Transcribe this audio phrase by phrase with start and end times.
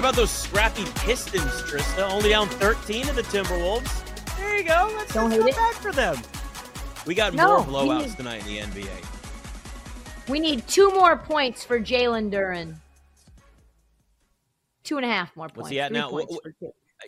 [0.00, 2.10] about those scrappy Pistons, Trysta?
[2.10, 4.36] Only down 13 to the Timberwolves.
[4.36, 4.92] There you go.
[4.96, 5.54] Let's, Don't hate go it.
[5.56, 6.16] back for them.
[7.06, 10.28] We got No, more blowouts needs- tonight in the NBA.
[10.28, 12.76] We need two more points for Jalen Duren.
[14.84, 15.56] Two and a half more points.
[15.58, 16.10] What's he at Three now?
[16.10, 16.54] What- what- for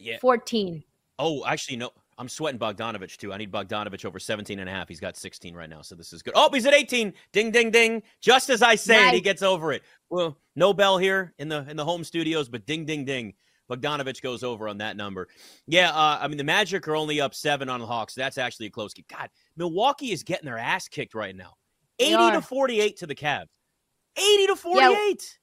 [0.00, 0.18] yeah.
[0.20, 0.84] 14.
[1.18, 1.90] Oh, actually, no.
[2.18, 3.32] I'm sweating Bogdanovich too.
[3.32, 4.88] I need Bogdanovich over 17 and a half.
[4.88, 6.34] He's got 16 right now, so this is good.
[6.36, 7.12] Oh, he's at 18.
[7.32, 8.02] Ding, ding, ding.
[8.20, 9.82] Just as I say it, he gets over it.
[10.10, 13.34] Well, no bell here in the in the home studios, but ding, ding, ding.
[13.70, 15.28] Bogdanovich goes over on that number.
[15.66, 18.14] Yeah, uh, I mean the Magic are only up seven on the Hawks.
[18.14, 19.06] That's actually a close game.
[19.10, 21.54] God, Milwaukee is getting their ass kicked right now.
[21.98, 23.46] 80 to 48 to the Cavs.
[24.16, 25.38] 80 to 48.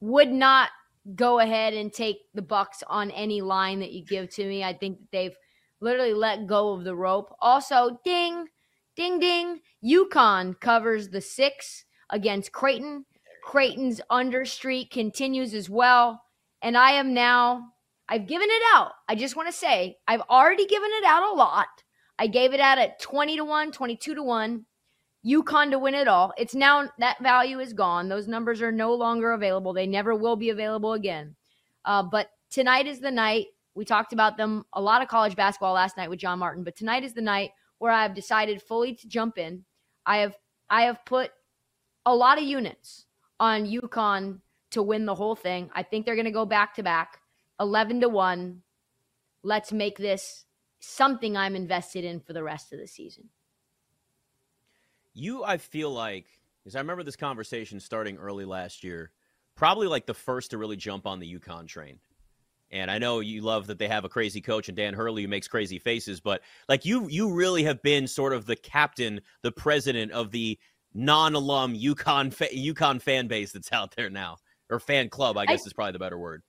[0.00, 0.70] Would not
[1.14, 4.64] go ahead and take the Bucks on any line that you give to me.
[4.64, 5.36] I think that they've
[5.82, 7.34] literally let go of the rope.
[7.40, 8.46] Also, ding,
[8.96, 9.60] ding, ding.
[9.84, 13.04] UConn covers the six against Creighton.
[13.44, 16.22] Creighton's under streak continues as well.
[16.62, 17.72] And I am now,
[18.08, 18.92] I've given it out.
[19.08, 21.66] I just want to say, I've already given it out a lot.
[22.18, 24.64] I gave it out at 20 to 1, 22 to 1.
[25.26, 26.32] UConn to win it all.
[26.36, 28.08] It's now that value is gone.
[28.08, 29.72] Those numbers are no longer available.
[29.72, 31.34] They never will be available again.
[31.84, 33.46] Uh, but tonight is the night.
[33.74, 36.76] We talked about them a lot of college basketball last night with John Martin, but
[36.76, 39.64] tonight is the night where I have decided fully to jump in.
[40.04, 40.36] I have
[40.68, 41.30] I have put
[42.04, 43.06] a lot of units
[43.40, 45.70] on UConn to win the whole thing.
[45.74, 47.20] I think they're going to go back to back,
[47.58, 48.62] eleven to one.
[49.42, 50.44] Let's make this
[50.80, 53.30] something I'm invested in for the rest of the season.
[55.14, 56.26] You, I feel like,
[56.62, 59.10] because I remember this conversation starting early last year,
[59.56, 61.98] probably like the first to really jump on the UConn train.
[62.72, 65.28] And I know you love that they have a crazy coach and Dan Hurley who
[65.28, 69.52] makes crazy faces, but like you, you really have been sort of the captain, the
[69.52, 70.58] president of the
[70.94, 74.38] non-alum UConn fa- UConn fan base that's out there now,
[74.70, 76.42] or fan club, I guess is probably the better word.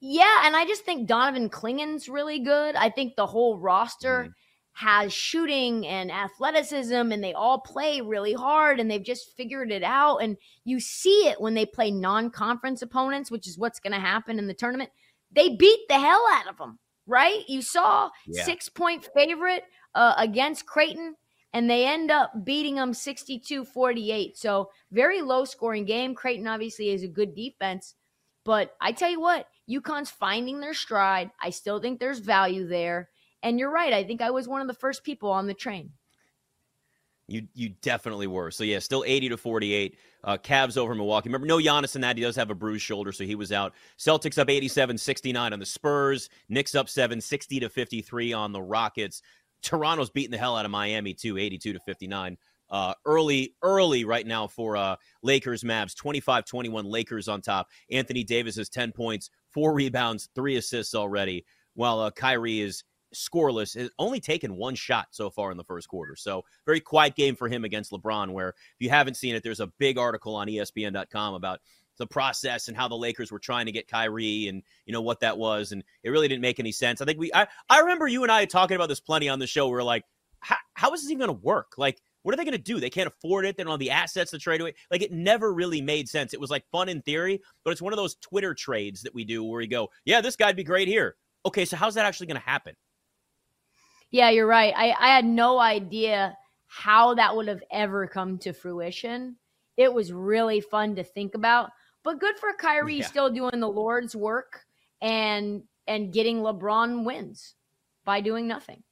[0.00, 2.74] Yeah, and I just think Donovan Clingan's really good.
[2.74, 4.32] I think the whole roster Mhm.
[4.72, 9.82] has shooting and athleticism, and they all play really hard, and they've just figured it
[9.82, 10.18] out.
[10.18, 14.38] And you see it when they play non-conference opponents, which is what's going to happen
[14.38, 14.90] in the tournament.
[15.32, 17.44] They beat the hell out of them, right?
[17.48, 18.44] You saw Yeah.
[18.44, 19.64] six-point favorite
[19.94, 21.16] uh, against Creighton,
[21.52, 24.36] and they end up beating them 62-48.
[24.36, 26.14] So very low-scoring game.
[26.14, 27.94] Creighton obviously is a good defense.
[28.44, 31.30] But I tell you what, UConn's finding their stride.
[31.42, 33.10] I still think there's value there.
[33.42, 33.92] And you're right.
[33.92, 35.92] I think I was one of the first people on the train.
[37.30, 38.50] You you definitely were.
[38.50, 39.96] So yeah, still 80 to 48.
[40.24, 41.28] Uh, Cavs over Milwaukee.
[41.28, 42.16] Remember, no Giannis in that.
[42.16, 43.72] He does have a bruised shoulder, so he was out.
[43.98, 46.28] Celtics up 87-69 on the Spurs.
[46.48, 49.22] Knicks up 7, 60 to 53 on the Rockets.
[49.62, 52.36] Toronto's beating the hell out of Miami too, 82 to 59.
[52.68, 57.68] Uh, early, early right now for uh, Lakers Mavs, 25-21 Lakers on top.
[57.90, 62.84] Anthony Davis has 10 points, four rebounds, three assists already, while uh, Kyrie is
[63.14, 66.16] scoreless, has only taken one shot so far in the first quarter.
[66.16, 69.60] So very quiet game for him against LeBron, where if you haven't seen it, there's
[69.60, 71.60] a big article on ESPN.com about
[72.00, 75.20] the process and how the Lakers were trying to get Kyrie and you know what
[75.20, 75.70] that was.
[75.70, 77.00] And it really didn't make any sense.
[77.00, 79.46] I think we I, I remember you and I talking about this plenty on the
[79.46, 79.68] show.
[79.68, 80.04] We are like,
[80.40, 81.74] how, is this even gonna work?
[81.76, 82.80] Like, what are they gonna do?
[82.80, 84.74] They can't afford it, they don't have the assets to trade away.
[84.90, 86.32] Like it never really made sense.
[86.32, 89.24] It was like fun in theory, but it's one of those Twitter trades that we
[89.24, 91.16] do where we go, Yeah, this guy'd be great here.
[91.44, 92.74] Okay, so how's that actually gonna happen?
[94.10, 94.72] Yeah, you're right.
[94.76, 99.36] I, I had no idea how that would have ever come to fruition.
[99.76, 101.70] It was really fun to think about.
[102.02, 103.06] But good for Kyrie Yeah.
[103.06, 104.64] still doing the Lord's work
[105.00, 107.54] and and getting LeBron wins
[108.04, 108.82] by doing nothing.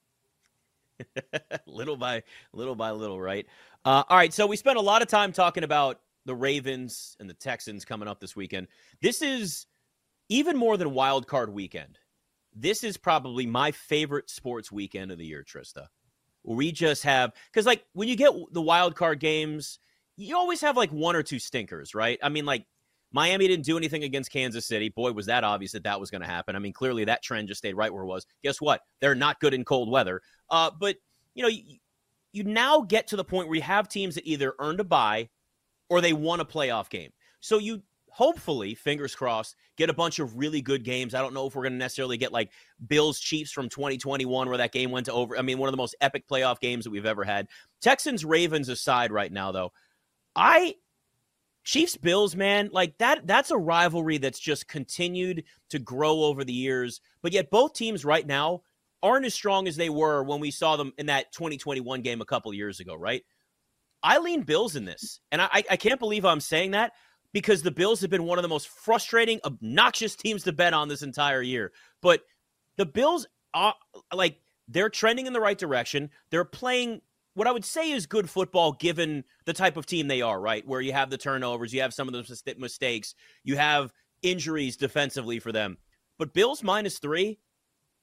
[1.67, 3.47] little by little by little, right?
[3.85, 7.31] Uh, all right, so we spent a lot of time talking about the Ravens and
[7.31, 8.67] the Texans coming up this weekend.
[9.01, 9.67] This is
[10.29, 11.99] even more than wild card weekend.
[12.61, 15.87] This is probably my favorite sports weekend of the year, Trysta.
[16.45, 19.79] We just have because like when you get the wild card games,
[20.17, 22.19] you always have like one or two stinkers, right?
[22.23, 22.65] I mean, like
[23.13, 24.89] Miami didn't do anything against Kansas City.
[24.89, 26.57] Boy, was that obvious that that was going to happen.
[26.57, 28.27] I mean, clearly that trend just stayed right where it was.
[28.43, 28.81] Guess what?
[29.01, 30.21] They're not good in cold weather.
[30.51, 30.97] Uh, but
[31.35, 31.79] you know, you,
[32.33, 35.29] you now get to the point where you have teams that either earned a bye
[35.89, 37.11] or they won a playoff game.
[37.41, 41.15] So you hopefully, fingers crossed, get a bunch of really good games.
[41.15, 42.51] I don't know if we're going to necessarily get like
[42.87, 45.39] Bills Chiefs from 2021 where that game went to over.
[45.39, 47.49] I mean, one of the most epic playoff games that we've ever had.
[47.81, 49.73] Texans Ravens aside right now though.
[50.35, 50.75] I
[51.65, 56.53] Chiefs Bills, man, like that that's a rivalry that's just continued to grow over the
[56.53, 57.01] years.
[57.23, 58.63] But yet both teams right now
[59.03, 62.25] aren't as strong as they were when we saw them in that 2021 game a
[62.25, 63.23] couple years ago, right?
[64.03, 65.21] I lean Bills in this.
[65.31, 66.93] And I, I can't believe I'm saying that,
[67.33, 70.89] because the Bills have been one of the most frustrating, obnoxious teams to bet on
[70.89, 71.73] this entire year.
[72.01, 72.23] But
[72.77, 73.75] the Bills are
[74.13, 76.11] like they're trending in the right direction.
[76.31, 77.01] They're playing
[77.35, 80.67] what I would say is good football given the type of team they are, right?
[80.67, 83.15] Where you have the turnovers, you have some of the mistakes,
[83.45, 83.93] you have
[84.23, 85.79] injuries defensively for them.
[86.19, 87.39] But Bills minus three,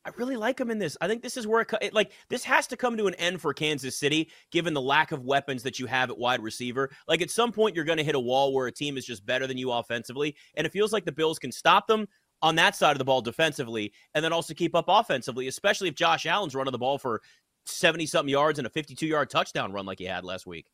[0.06, 0.96] I really like them in this.
[1.02, 3.42] I think this is where it, it, like this has to come to an end
[3.42, 6.92] for Kansas City, given the lack of weapons that you have at wide receiver.
[7.08, 9.26] Like at some point, you're going to hit a wall where a team is just
[9.26, 12.08] better than you offensively, and it feels like the Bills can stop them
[12.42, 15.96] on that side of the ball defensively, and then also keep up offensively, especially if
[15.96, 17.22] Josh Allen's running the ball for
[17.66, 20.68] seventy something yards and a fifty-two yard touchdown run like he had last week.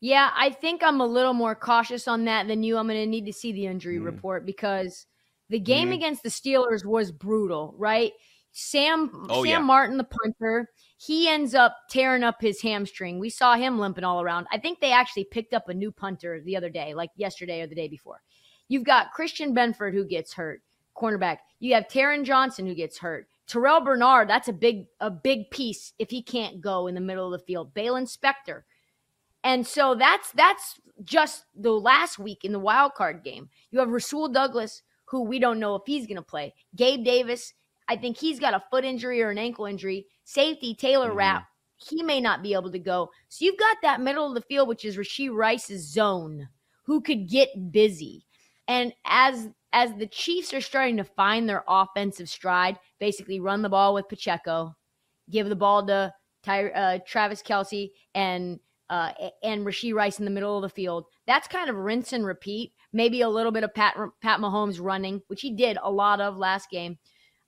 [0.00, 2.78] Yeah, I think I'm a little more cautious on that than you.
[2.78, 4.04] I'm going to need to see the injury mm.
[4.04, 5.06] report because
[5.50, 5.94] the game mm-hmm.
[5.94, 8.12] against the Steelers was brutal, right?
[8.52, 9.58] Sam oh, Sam yeah.
[9.58, 13.18] Martin, the punter, he ends up tearing up his hamstring.
[13.18, 14.46] We saw him limping all around.
[14.52, 17.66] I think they actually picked up a new punter the other day, like yesterday or
[17.66, 18.22] the day before.
[18.68, 20.62] You've got Christian Benford who gets hurt,
[20.96, 21.38] cornerback.
[21.58, 23.28] You have Taron Johnson who gets hurt.
[23.46, 27.32] Terrell Bernard, that's a big a big piece if he can't go in the middle
[27.32, 27.74] of the field.
[27.74, 28.62] Baylon Spector.
[29.42, 33.48] And so that's that's just the last week in the wild card game.
[33.70, 36.54] You have Rasul Douglas, who we don't know if he's going to play.
[36.76, 37.52] Gabe Davis,
[37.88, 40.06] I think he's got a foot injury or an ankle injury.
[40.24, 41.18] Safety Taylor mm-hmm.
[41.18, 41.44] Rapp,
[41.76, 43.10] he may not be able to go.
[43.28, 46.48] So you've got that middle of the field, which is Rashee Rice's zone,
[46.84, 48.24] who could get busy.
[48.68, 53.68] And as as the Chiefs are starting to find their offensive stride, basically run the
[53.68, 54.74] ball with Pacheco,
[55.30, 56.12] give the ball to
[56.42, 58.58] Ty, uh, Travis Kelce and
[58.90, 61.06] uh, and Rashee Rice in the middle of the field.
[61.26, 65.22] That's kind of rinse and repeat maybe a little bit of Pat Pat Mahomes running,
[65.28, 66.98] which he did a lot of last game.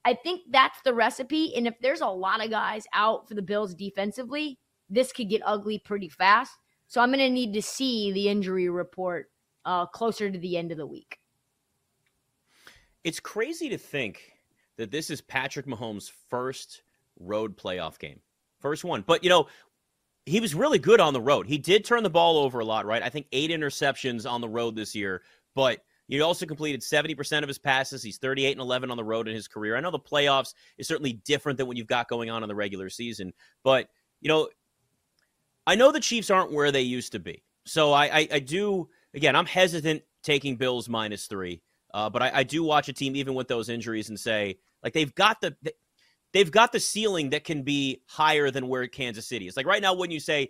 [0.05, 1.55] I think that's the recipe.
[1.55, 4.59] And if there's a lot of guys out for the Bills defensively,
[4.89, 6.53] this could get ugly pretty fast.
[6.87, 9.31] So I'm going to need to see the injury report
[9.65, 11.19] uh, closer to the end of the week.
[13.05, 14.33] It's crazy to think
[14.77, 16.83] that this is Patrick Mahomes' first
[17.19, 18.21] road playoff game.
[18.61, 19.03] First one.
[19.06, 19.47] But, you know,
[20.27, 21.47] he was really good on the road.
[21.47, 23.03] He did turn the ball over a lot, right?
[23.03, 25.23] I think eight interceptions on the road this year,
[25.55, 28.03] but he also completed 70% of his passes.
[28.03, 29.77] He's 38 and 11 on the road in his career.
[29.77, 32.55] I know the playoffs is certainly different than what you've got going on in the
[32.55, 33.33] regular season,
[33.65, 33.89] but,
[34.21, 34.49] you know,
[35.67, 37.45] I know the Chiefs aren't where they used to be.
[37.65, 41.63] So I, I, I do, again, I'm hesitant taking Bills minus three,
[41.95, 44.93] uh, but I, I do watch a team even with those injuries and say, like,
[44.93, 45.57] they've got the,
[46.32, 49.56] they've got the ceiling that can be higher than where Kansas City is.
[49.56, 50.49] Like right now, when you say,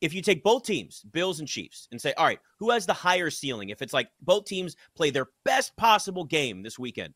[0.00, 2.92] if you take both teams, Bills and Chiefs, and say, all right, who has the
[2.92, 3.70] higher ceiling?
[3.70, 7.14] If it's like both teams play their best possible game this weekend,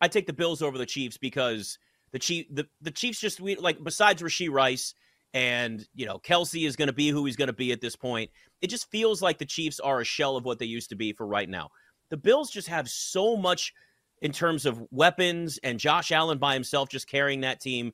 [0.00, 1.78] I take the Bills over the Chiefs because
[2.12, 4.94] the Chief the, the Chiefs just we, like besides Rashee Rice
[5.32, 7.96] and you know Kelce is going to be who he's going to be at this
[7.96, 8.30] point.
[8.62, 11.12] It just feels like the Chiefs are a shell of what they used to be
[11.12, 11.70] for right now.
[12.10, 13.72] The Bills just have so much
[14.20, 17.92] in terms of weapons and Josh Allen by himself just carrying that team.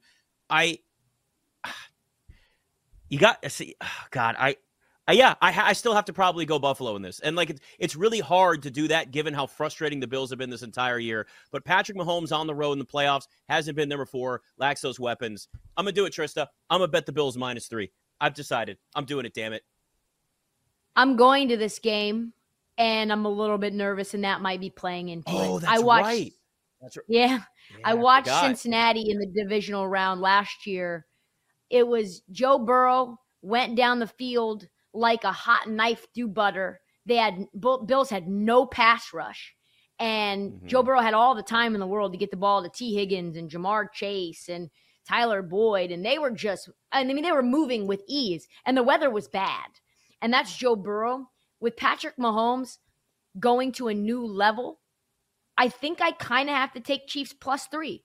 [0.51, 0.79] I
[3.09, 3.77] you got see
[4.11, 4.57] God, I
[5.13, 7.21] yeah, I, I still have to probably go Buffalo in this.
[7.21, 10.39] And like it's, it's really hard to do that given how frustrating the Bills have
[10.39, 11.29] been this entire year.
[11.53, 14.99] But Patrick Mahomes on the road in the playoffs hasn't been there before, lacks those
[14.99, 15.47] weapons.
[15.77, 16.49] I'm to do it, Trysta.
[16.71, 17.93] I'm to bet the Bills minus three.
[18.21, 18.79] I've decided.
[18.97, 19.63] I'm doing it, damn it.
[20.97, 22.33] I'm going to this game
[22.79, 25.61] and I'm a little bit nervous, and that might be playing into oh, it.
[25.61, 26.33] That's I watched, right.
[26.81, 27.07] That's right.
[27.09, 31.07] Yeah, yeah I watched I Cincinnati in the divisional round last year.
[31.71, 36.81] It was Joe Burrow went down the field like a hot knife through butter.
[37.07, 39.55] They had Bills had no pass rush,
[39.99, 40.67] and mm-hmm.
[40.67, 42.95] Joe Burrow had all the time in the world to get the ball to Tee
[42.95, 44.71] Higgins and Ja'Marr Chase and
[45.09, 48.83] Tyler Boyd, and they were just I mean they were moving with ease, and the
[48.83, 49.69] weather was bad,
[50.21, 52.79] and that's Joe Burrow with Patrick Mahomes
[53.39, 54.81] going to a new level,
[55.59, 58.05] I think I kind of have to take Chiefs plus three.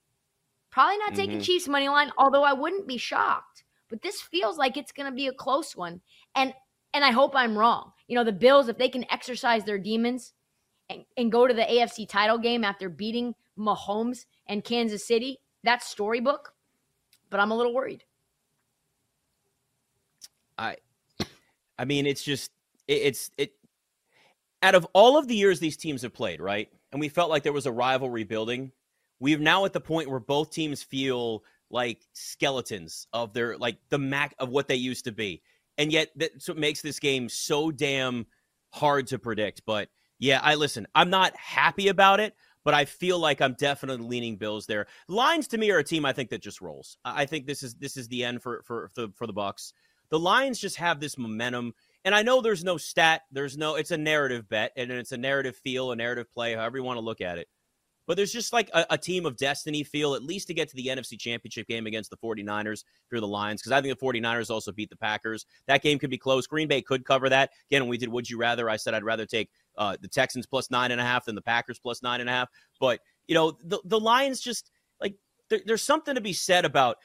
[0.70, 1.42] Probably not taking mm-hmm.
[1.42, 3.64] Chiefs money line, although I wouldn't be shocked.
[3.90, 6.00] But this feels like it's going to be a close one,
[6.34, 6.54] and
[6.94, 7.92] and I hope I'm wrong.
[8.08, 10.34] You know, the Bills, if they can exercise their demons
[10.90, 15.88] and, and go to the AFC title game after beating Mahomes and Kansas City, that's
[15.88, 16.54] storybook.
[17.30, 18.04] But I'm a little worried.
[20.58, 20.78] I,
[21.80, 22.52] I mean, it's just
[22.96, 23.54] it's it
[24.62, 26.70] out of all of the years these teams have played, right?
[26.92, 28.72] And we felt like there was a rivalry building.
[29.20, 33.98] We've now at the point where both teams feel like skeletons of their like the
[33.98, 35.42] mac of what they used to be.
[35.78, 38.26] And yet that's what makes this game so damn
[38.72, 39.62] hard to predict.
[39.66, 44.06] But yeah, I listen, I'm not happy about it, but I feel like I'm definitely
[44.06, 44.88] leaning Bills there.
[45.08, 46.98] Lions to me are a team I think that just rolls.
[47.04, 49.74] I think this is this is the end for for for, for the Bucs.
[50.10, 53.92] The Lions just have this momentum and I know there's no stat, there's no, it's
[53.92, 57.06] a narrative bet, and it's a narrative feel, a narrative play, however you want to
[57.06, 57.48] look at it.
[58.08, 60.76] But there's just like a, a, team of destiny feel, at least to get to
[60.76, 64.50] the NFC Championship game against the 49ers through the Lions, because I think the 49ers
[64.50, 65.46] also beat the Packers.
[65.68, 66.48] That game could be close.
[66.48, 67.52] Green Bay could cover that.
[67.70, 70.48] Again, when we did Would You Rather, I said I'd rather take uh, the Texans
[70.48, 72.50] plus nine and a half than the Packers plus nine and a half.
[72.80, 75.16] But, you know, the, the Lions just like
[75.50, 76.98] there, there's something to be said about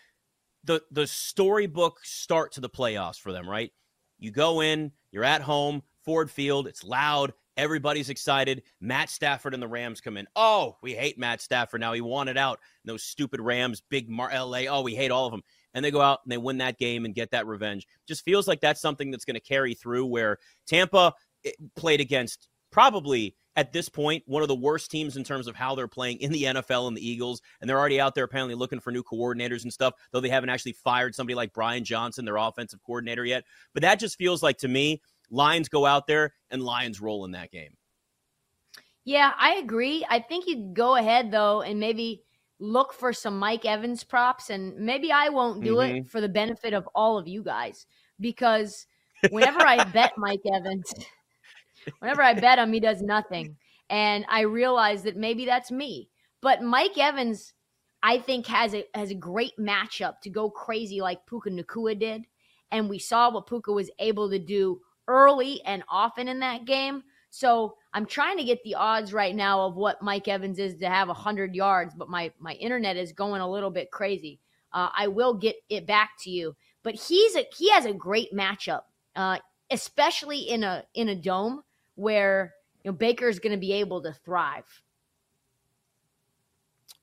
[0.64, 3.70] the the storybook start to the playoffs for them, right?
[4.18, 8.62] You go in, you're at home, Ford Field, it's loud, everybody's excited.
[8.80, 10.26] Matt Stafford and the Rams come in.
[10.36, 11.92] Oh, we hate Matt Stafford now.
[11.92, 12.60] He wanted out.
[12.84, 14.62] And those stupid Rams, big Mar- LA.
[14.68, 15.42] Oh, we hate all of them.
[15.74, 17.86] And they go out and they win that game and get that revenge.
[18.06, 21.14] Just feels like that's something that's going to carry through where Tampa
[21.74, 25.74] played against probably at this point one of the worst teams in terms of how
[25.74, 27.40] they're playing in the NFL and the Eagles.
[27.60, 30.50] And they're already out there apparently looking for new coordinators and stuff, though they haven't
[30.50, 33.44] actually fired somebody like Brian Johnson, their offensive coordinator, yet.
[33.72, 37.32] But that just feels like to me, Lions go out there and Lions roll in
[37.32, 37.76] that game.
[39.04, 40.04] Yeah, I agree.
[40.08, 42.22] I think you go ahead though and maybe
[42.58, 45.96] look for some Mike Evans props and maybe I won't do mm-hmm.
[45.96, 47.86] it for the benefit of all of you guys
[48.18, 48.86] because
[49.30, 50.92] whenever I bet Mike Evans
[51.98, 53.56] Whenever I bet him, he does nothing.
[53.88, 56.10] And I realize that maybe that's me.
[56.40, 57.54] But Mike Evans,
[58.02, 62.26] I think, has a has a great matchup to go crazy like Puka Nacua did.
[62.70, 67.04] And we saw what Puka was able to do early and often in that game.
[67.30, 70.88] So I'm trying to get the odds right now of what Mike Evans is to
[70.88, 74.40] have 100 yards, but my, my internet is going a little bit crazy.
[74.72, 76.56] Uh, I will get it back to you.
[76.82, 78.82] But he's a he has a great matchup,
[79.16, 79.38] uh,
[79.70, 81.62] especially in a in a dome
[81.96, 84.64] where you know Baker is going to be able to thrive.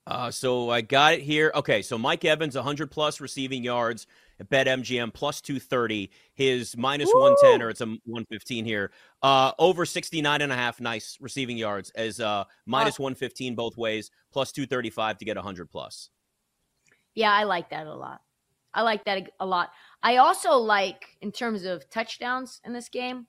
[0.06, 1.52] Uh, so I got it here.
[1.56, 4.06] Okay, so Mike Evans, 100 plus receiving yards
[4.40, 6.12] at BetMGM plus 230.
[6.34, 8.92] His minus 110 or it's a 115 here.
[9.22, 14.12] Uh, over 69 and a half nice receiving yards as uh, minus 115 both ways,
[14.32, 16.10] plus 235 to get 100 plus.
[17.16, 18.22] Yeah, I like that a lot.
[18.74, 19.72] I like that a lot.
[20.02, 23.28] I also like in terms of touchdowns in this game.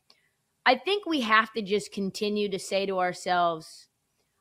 [0.66, 3.88] I think we have to just continue to say to ourselves,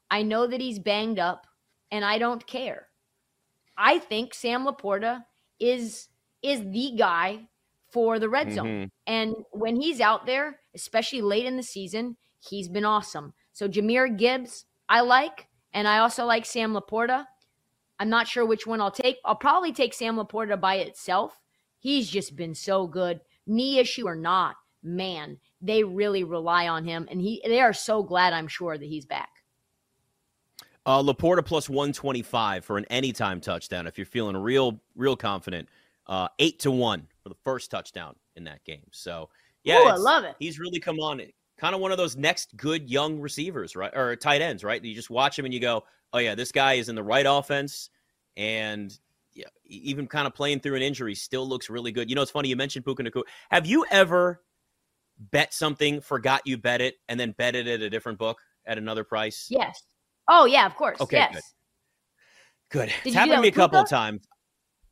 [0.10, 1.48] I know that he's banged up
[1.92, 2.88] and I don't care.
[3.78, 5.26] I think Sam LaPorta
[5.60, 6.08] is
[6.42, 7.48] is the guy
[7.90, 8.66] for the red zone.
[8.66, 8.86] Mm-hmm.
[9.08, 13.34] And when he's out there, especially late in the season, he's been awesome.
[13.54, 17.26] So Jahmyr Gibbs, I like, and I also like Sam LaPorta.
[18.00, 19.18] I'm not sure which one I'll take.
[19.24, 21.40] I'll probably take Sam LaPorta by itself.
[21.80, 27.08] He's just been so good, knee issue or not man, they really rely on him,
[27.10, 29.30] and he they are so glad I'm sure that he's back.
[30.86, 33.88] Uh, LaPorta plus 125 for an anytime touchdown.
[33.88, 35.70] If you're feeling real, real confident,
[36.08, 38.84] uh, eight to one for the first touchdown in that game.
[38.92, 39.30] So,
[39.64, 40.36] yeah, Ooh, I love it.
[40.40, 41.22] He's really come on.
[41.58, 43.96] Kind of one of those next good young receivers, right?
[43.96, 44.84] Or tight ends, right?
[44.84, 47.26] You just watch him and you go, oh, yeah, this guy is in the right
[47.26, 47.90] offense.
[48.36, 48.98] And
[49.34, 52.10] yeah, even kind of playing through an injury, still looks really good.
[52.10, 52.50] You know, it's funny.
[52.50, 53.24] You mentioned Puka Nacua.
[53.52, 54.42] Have you ever
[55.18, 58.78] bet something, forgot you bet it, and then bet it at a different book at
[58.78, 59.48] another price?
[59.50, 59.84] Yes.
[60.28, 61.02] Oh yeah, of course.
[61.02, 61.18] Okay.
[61.18, 61.34] Yes.
[62.70, 62.88] Good.
[62.88, 62.94] Good.
[63.06, 64.26] It's happened to me a couple of times.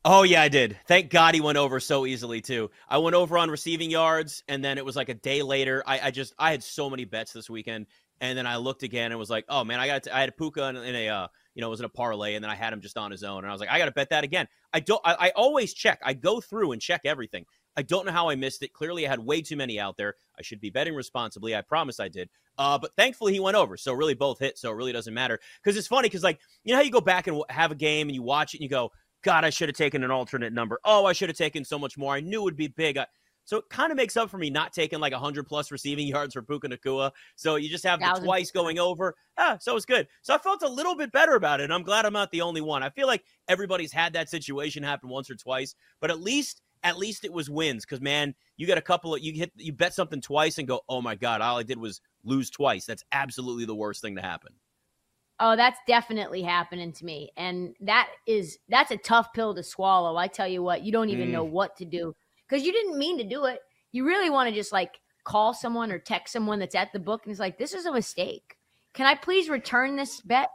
[0.04, 0.76] Oh yeah, I did.
[0.86, 2.70] Thank God he went over so easily too.
[2.88, 5.82] I went over on receiving yards, and then it was like a day later.
[5.86, 7.86] I, I just I had so many bets this weekend,
[8.20, 10.28] and then I looked again and was like, oh man, I got to, I had
[10.28, 12.50] a Puka in, in a uh, you know it was in a parlay, and then
[12.50, 14.10] I had him just on his own, and I was like, I got to bet
[14.10, 14.48] that again.
[14.72, 15.00] I don't.
[15.04, 16.00] I, I always check.
[16.04, 17.46] I go through and check everything.
[17.76, 18.72] I don't know how I missed it.
[18.72, 20.14] Clearly, I had way too many out there.
[20.38, 21.56] I should be betting responsibly.
[21.56, 22.28] I promise I did.
[22.58, 23.76] Uh, but thankfully, he went over.
[23.76, 24.58] So really, both hit.
[24.58, 25.38] So it really doesn't matter.
[25.62, 26.08] Because it's funny.
[26.08, 28.54] Because like you know how you go back and have a game and you watch
[28.54, 30.80] it and you go, God, I should have taken an alternate number.
[30.84, 32.14] Oh, I should have taken so much more.
[32.14, 32.98] I knew it would be big.
[32.98, 33.06] I,
[33.44, 36.34] so it kind of makes up for me not taking like 100 plus receiving yards
[36.34, 37.10] for Puka Nacua.
[37.36, 39.14] So you just have the twice going over.
[39.38, 40.06] Ah, so it's good.
[40.22, 41.64] So I felt a little bit better about it.
[41.64, 42.82] And I'm glad I'm not the only one.
[42.82, 46.98] I feel like everybody's had that situation happen once or twice, but at least at
[46.98, 49.94] least it was wins because man, you got a couple of you hit you bet
[49.94, 52.84] something twice and go, oh my god, all I did was lose twice.
[52.84, 54.52] That's absolutely the worst thing to happen.
[55.40, 60.16] Oh, that's definitely happening to me, and that is that's a tough pill to swallow.
[60.16, 61.32] I tell you what, you don't even mm.
[61.32, 62.14] know what to do
[62.48, 63.60] because you didn't mean to do it.
[63.92, 67.22] You really want to just like call someone or text someone that's at the book
[67.24, 68.56] and it's like, this is a mistake.
[68.94, 70.50] Can I please return this bet?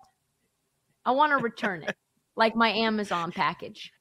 [1.05, 1.95] I want to return it,
[2.35, 3.91] like my Amazon package.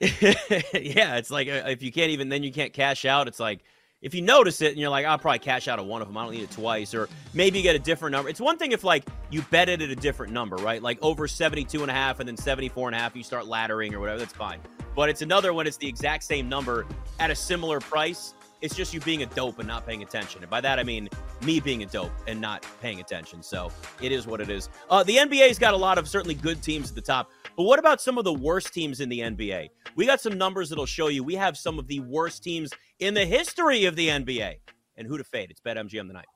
[0.00, 3.28] Yeah, it's like uh, if you can't even then you can't cash out.
[3.28, 3.62] It's like
[4.02, 6.16] if you notice it and you're like, I'll probably cash out of one of them.
[6.18, 6.94] I don't need it twice.
[6.94, 8.28] Or maybe you get a different number.
[8.28, 10.82] It's one thing if like you bet it at a different number, right?
[10.82, 13.94] Like over 72 and a half and then 74 and a half, you start laddering
[13.94, 14.18] or whatever.
[14.18, 14.60] That's fine.
[14.94, 16.86] But it's another when it's the exact same number
[17.18, 18.34] at a similar price.
[18.62, 20.42] It's just you being a dope and not paying attention.
[20.42, 21.08] And by that, I mean
[21.42, 23.42] me being a dope and not paying attention.
[23.42, 24.70] So it is what it is.
[24.88, 27.30] Uh, the NBA's got a lot of certainly good teams at the top.
[27.56, 29.70] But what about some of the worst teams in the NBA?
[29.96, 33.14] We got some numbers that'll show you we have some of the worst teams in
[33.14, 34.56] the history of the NBA.
[34.98, 35.50] And who to fade?
[35.50, 36.26] It's BetMGM tonight.